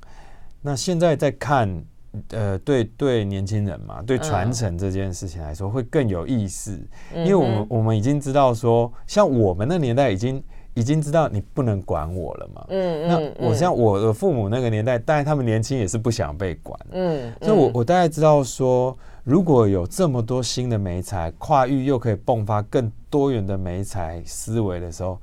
[0.61, 1.85] 那现在在看。
[2.33, 6.79] 呃，对对，年轻人嘛，对传承这件事情来说会更有意思，
[7.15, 10.43] 因为我们我们已经知道说，像我们那年代已经
[10.75, 12.67] 已经知道你不能管我了嘛。
[12.69, 16.79] 嗯，那我像我的父母那个年代，当然他们年轻也是不想被管。
[16.91, 18.95] 嗯，所以我我大概知道说，
[19.25, 25.19] 如果有这么多新的媒材跨域又可以迸发更多元的媒材思维的时候，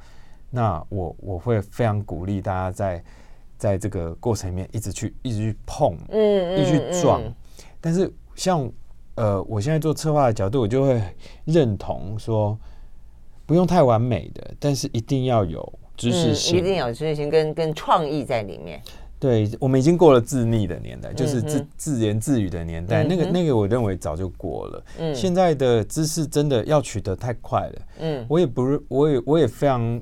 [0.50, 3.04] 那我我会非常鼓励大家在。
[3.60, 7.22] 在这个过程里面，一直去，一直去碰，嗯，一直去撞。
[7.22, 7.36] 嗯、
[7.82, 8.72] 但是像
[9.16, 11.00] 呃，我现在做策划的角度，我就会
[11.44, 12.58] 认同说，
[13.46, 18.82] 不用太完美的，但是一定要有知识一定要有知识性跟跟创意在里面。
[19.20, 23.04] 对，我们已经过了自溺的年代，就是自、嗯、自言自语的年代。
[23.04, 24.86] 嗯、那个那个，我认为早就过了。
[25.00, 27.82] 嗯，现在的知识真的要取得太快了。
[28.00, 30.02] 嗯，我也不是，我也我也非常。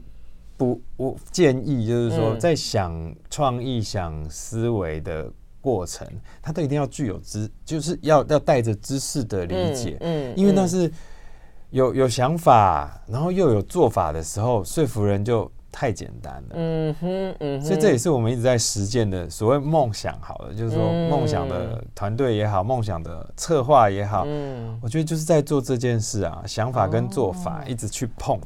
[0.57, 6.07] 不，我建议就是说，在想创意、想思维的过程，
[6.41, 10.91] 它都一定要具有知，就是要要带着知识的理解，嗯，因为那是
[11.69, 28.39] 有有想法，然后又有做法的时候，说服人就太简单了，嗯哼，嗯，所以这也是我们一直在实践的所谓梦想，好了，就是说梦想的团队也好，梦想的策划也好，嗯，我觉得就是在做这件事啊，想法跟做法一直去碰。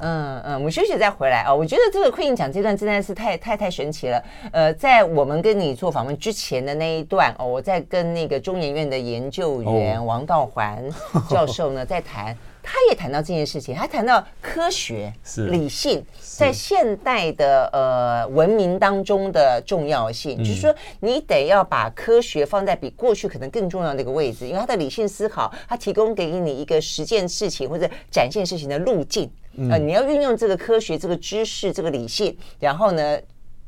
[0.00, 1.54] 嗯嗯，我们休息再回来啊！
[1.54, 4.22] 我觉得这个 Queen 讲这段真的是太太太神奇了。
[4.52, 10.84] 呃，在我们跟你做访问之前的那一段哦，我在跟那个中研院的研究员王道环
[11.30, 12.36] 教授呢在谈。
[12.70, 15.10] 他也谈到这件事情，他谈到科学、
[15.48, 29.30] 理性在现代的呃文明当中的重要性，就是说你得要把科学放在比过去可能更重要的一个位置，因为他的理性思考，他提供给你一个实践事情或者展现事情的路径。
[29.70, 33.18] 呃，你要运用这个科学、这个知识、这个理性，然后呢，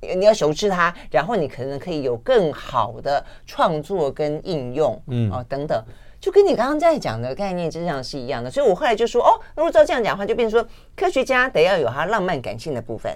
[0.00, 5.30] 你要熟知它，然后你可能可以有更好的创作跟应用，嗯。
[5.30, 5.82] 哦等等。
[6.20, 13.10] 就跟你刚刚在讲的概念，之上是一样的，所以我后来就说，哦，如果照这样讲的话，就变成说，科学家得要有他浪漫感性的部分，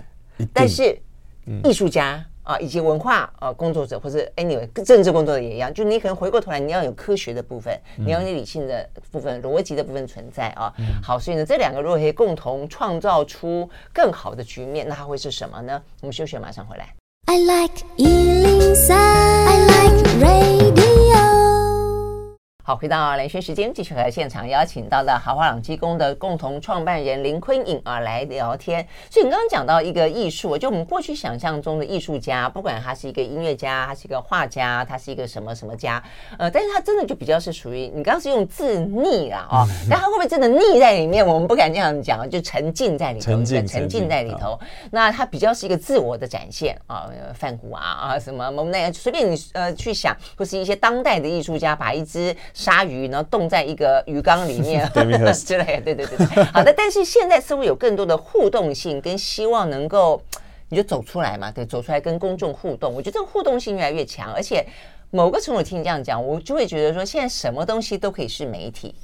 [0.55, 0.99] 但是
[1.63, 10.73] 艺术家啊，以及文化啊工作者或者 anyway 政治工作者也一样，就你可能回过头来，你要有科学的部分，你要有理性的部分、逻辑的部分存在啊。
[11.03, 15.83] 好，所以呢，这两个如果可以共同创造出更好的局面，那它会是什么呢？
[16.03, 16.95] 我们休息，马上回来。
[17.27, 19.14] I like 103, I like
[22.67, 28.89] 好，回到兰萱时间，继续和现场邀请到了豪华朗基宫的共同创办人林坤颖啊来聊天。
[29.11, 36.03] 所以你刚刚讲到一个艺术，就我们过去想象中的艺术家，不管他是一个音乐家，他是一个画家，他是一个什么什么家，
[36.39, 41.27] 呃，但是他真的就比较是属于你刚刚是用字溺了啊，但他会不会真的溺在里面？
[41.27, 44.59] 我们不敢这样讲，就沉浸在里头，沉浸沉浸在里头。
[44.91, 52.35] 那他比较是一个自我的展现啊，梵谷啊啊什么蒙奈，随便你呃去想，或是一些当代的艺术家把一只。
[52.55, 54.89] 鲨鱼，然后冻在一个鱼缸里面
[55.35, 56.45] 之类的，对对对对。
[56.45, 60.23] 好的，但是现在似乎有更多的互动性，跟希望能够
[60.69, 62.95] 你就走出来嘛，对，走出来跟公众互动。
[62.95, 64.65] 我觉得这个互动性越来越强，而且
[65.11, 68.95] 某个程度听你这样讲，我就会觉得说，现在什么东西都可以是媒体。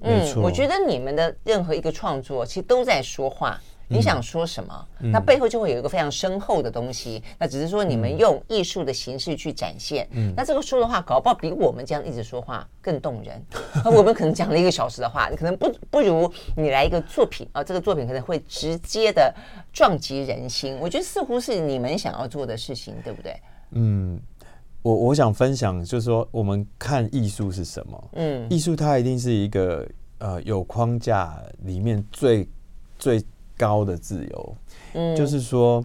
[0.00, 3.60] 嗯，我觉得你们的任何一个创作，其实都在说话。
[3.88, 4.88] 你想说什么？
[5.00, 7.22] 嗯、那背后就会有一个非常深厚的东西。
[7.24, 10.08] 嗯、那只是说你们用艺术的形式去展现。
[10.12, 13.40] 嗯，那这个说的话，搞不好比我们这样一直说话更动人。
[13.84, 19.32] 我们可能讲了一个小时的话，你可能不不如你来一个作品啊，这个作品可能会直接的
[19.72, 20.76] 撞击人心。
[20.80, 23.36] 我觉得似乎是你们想要做的事情，对不对？
[23.72, 24.18] 嗯，
[24.82, 28.10] 我我想分享就是说，我们看艺术是什么？
[28.14, 29.86] 嗯，艺术它一定是一个
[30.18, 32.48] 呃有框架里面最
[32.98, 33.22] 最。
[33.56, 34.56] 高的自由，
[34.94, 35.84] 嗯，就是说，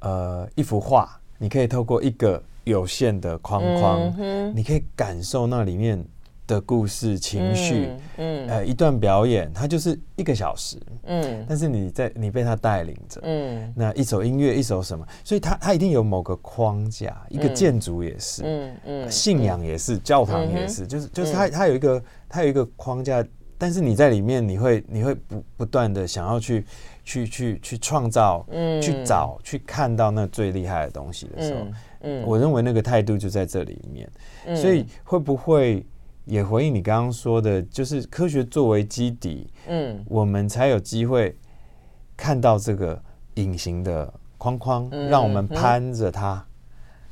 [0.00, 1.08] 呃，一幅画，
[1.38, 6.04] 你可以透过一个有限的框框，嗯，你可以感受那里面
[6.46, 7.88] 的故事、情绪，
[8.18, 23.24] 嗯，嗯，呃，一段表演，它就是一个小时，嗯，但是你在你被它带领着，嗯，那一首音乐，一首什么，所以它它一定有某个框架，一个建筑也是，嗯嗯，信仰也是，教堂也是，就是就是它它有一个它有一个框架。
[23.58, 26.64] 但是你在里面，你会你会不不断的想要去
[27.04, 34.08] 去去去创造，嗯，去找去看到那最厉害的东西的时候，嗯，嗯我认为那个态度就在这里面。
[34.46, 35.84] 嗯，所以会不会
[36.24, 41.36] 也回应你刚刚说的，就是科学作为基底，嗯，我们才有机会
[42.16, 43.02] 看到这个
[43.34, 46.44] 隐形的框框，嗯，让我们攀着它。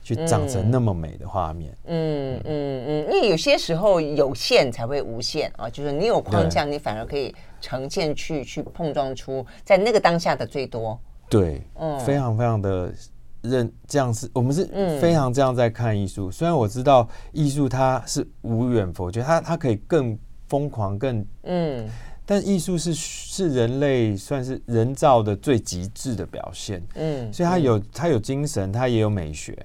[0.07, 2.85] 去长成那么美的画面，嗯嗯。
[2.87, 10.97] 嗯，因为有些时候有限才会无限啊，就是你有框架，你反而可以呈现去去碰撞出在那个当下的最多。
[11.29, 12.95] 对，嗯，非常非常的
[13.43, 14.65] 认这样是，我们是
[15.01, 16.31] 非常这样在看艺术。
[16.31, 21.85] 虽然我知道艺术它是无远佛觉得，它它可以更疯狂更嗯，
[22.25, 29.59] 但艺术是是人类算是人造的最极致的表现，嗯，所以它有它有精神，它也有美学。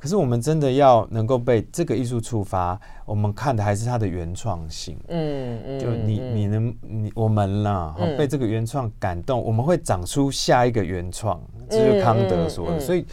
[0.00, 4.96] 可是我们真的要能够被这个艺术触发，我们看的还是它的原创性。
[5.08, 11.38] 嗯嗯，就你你能你我们啦，被这个原创感动，我们会长出下一个原创，
[11.68, 12.80] 这就是康德说的。
[12.80, 13.04] 所以，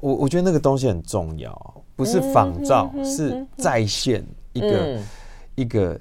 [0.00, 4.22] 我我觉得那个东西很重要，不是仿造，是再现
[4.52, 4.98] 一个
[5.54, 5.98] 一个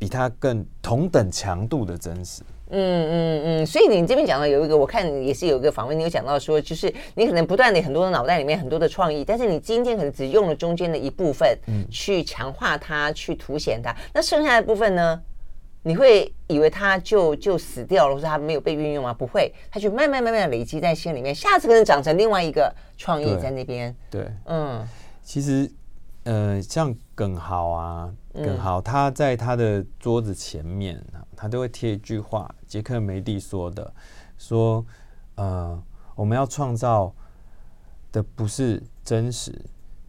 [0.00, 2.42] 比它更同等强度的真实。
[2.70, 11.56] 嗯嗯嗯，所以你这边讲到有一个，我看也是有一个访问，你有讲到说，就是你可能不断的很多的脑袋里面很多的创意，但是你今天可能只用了中间的一部分，
[11.90, 15.22] 去强化它，去凸显它，那剩下的部分呢，
[15.84, 19.14] 你会以为它就就死掉了，或者它没有被运用吗？
[19.14, 23.94] 不会，它就慢慢慢慢的累积在心里面，下次可能长成另外一个创意在那边。
[24.10, 24.84] 对，对嗯，
[25.22, 25.70] 其实
[26.24, 31.04] 呃，像耿豪啊，更好他在他的桌子前面。
[31.38, 33.92] 他都会贴一句话，杰克梅蒂说的，
[34.38, 34.82] 说，
[35.34, 35.78] 呃，
[36.14, 37.12] 我们要创造
[38.10, 39.54] 的不是真实，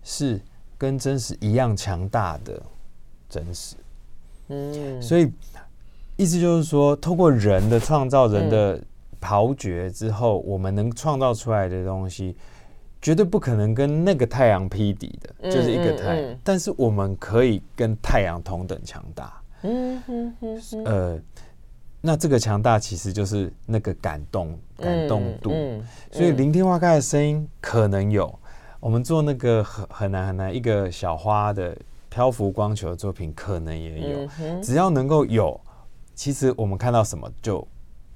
[0.03, 0.39] 是
[0.78, 2.64] 跟真实一样强大的
[3.28, 3.76] 真实。
[4.47, 5.30] 嗯，所以
[6.16, 8.82] 意思就是说，透过人的创造，人的
[9.20, 12.38] 刨掘之后，我们能创造出来的东西，
[13.02, 16.36] 绝对不可能跟那个太阳匹敌的，就是一个太阳。
[16.43, 19.41] 但是我们可以跟太阳同等强大。
[19.64, 21.20] 嗯哼哼，呃，
[22.02, 28.34] 那这个强大其实就是那个感动感动度，嗯嗯、所以聆听花开的声音可能有。
[28.80, 31.76] 我们做那个很很难很难一个小花的
[32.10, 34.62] 漂浮光球的作品，可能也有。
[34.62, 35.60] 只要能够有，
[36.14, 37.68] 其实我们看到什么就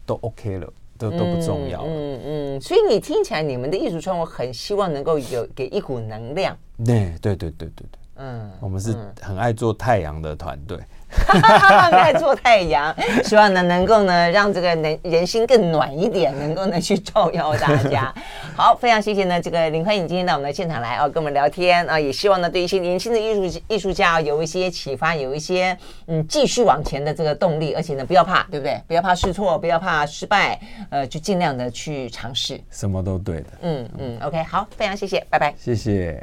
[0.05, 0.71] 都 OK 了，
[1.01, 1.89] 都都不重要嗯。
[1.89, 6.55] 嗯嗯，所以你听起来，你们的艺术创作很希望能够有给一股能量。
[6.85, 7.99] 对对对对对对。
[8.17, 10.77] 嗯，我们是很爱做太阳的团队。
[11.91, 18.13] 在做太阳， 希望呢能够呢让这个人人心更暖一点，能够呢去照耀大家。
[18.55, 28.81] 好，非常谢谢呢这个林欢颖今天到我们的现场来啊，跟我们聊天啊，也希望呢对一些年轻的艺术艺术家有一些启发，有一些嗯继续往前的这个动力，而且呢不要怕，对不对？
[28.87, 30.59] 不要怕试错，不要怕失败，
[30.89, 33.47] 呃，就尽量的去尝试，什么都对的。
[33.61, 36.21] 嗯嗯，OK，好，非常谢谢，拜拜，谢谢。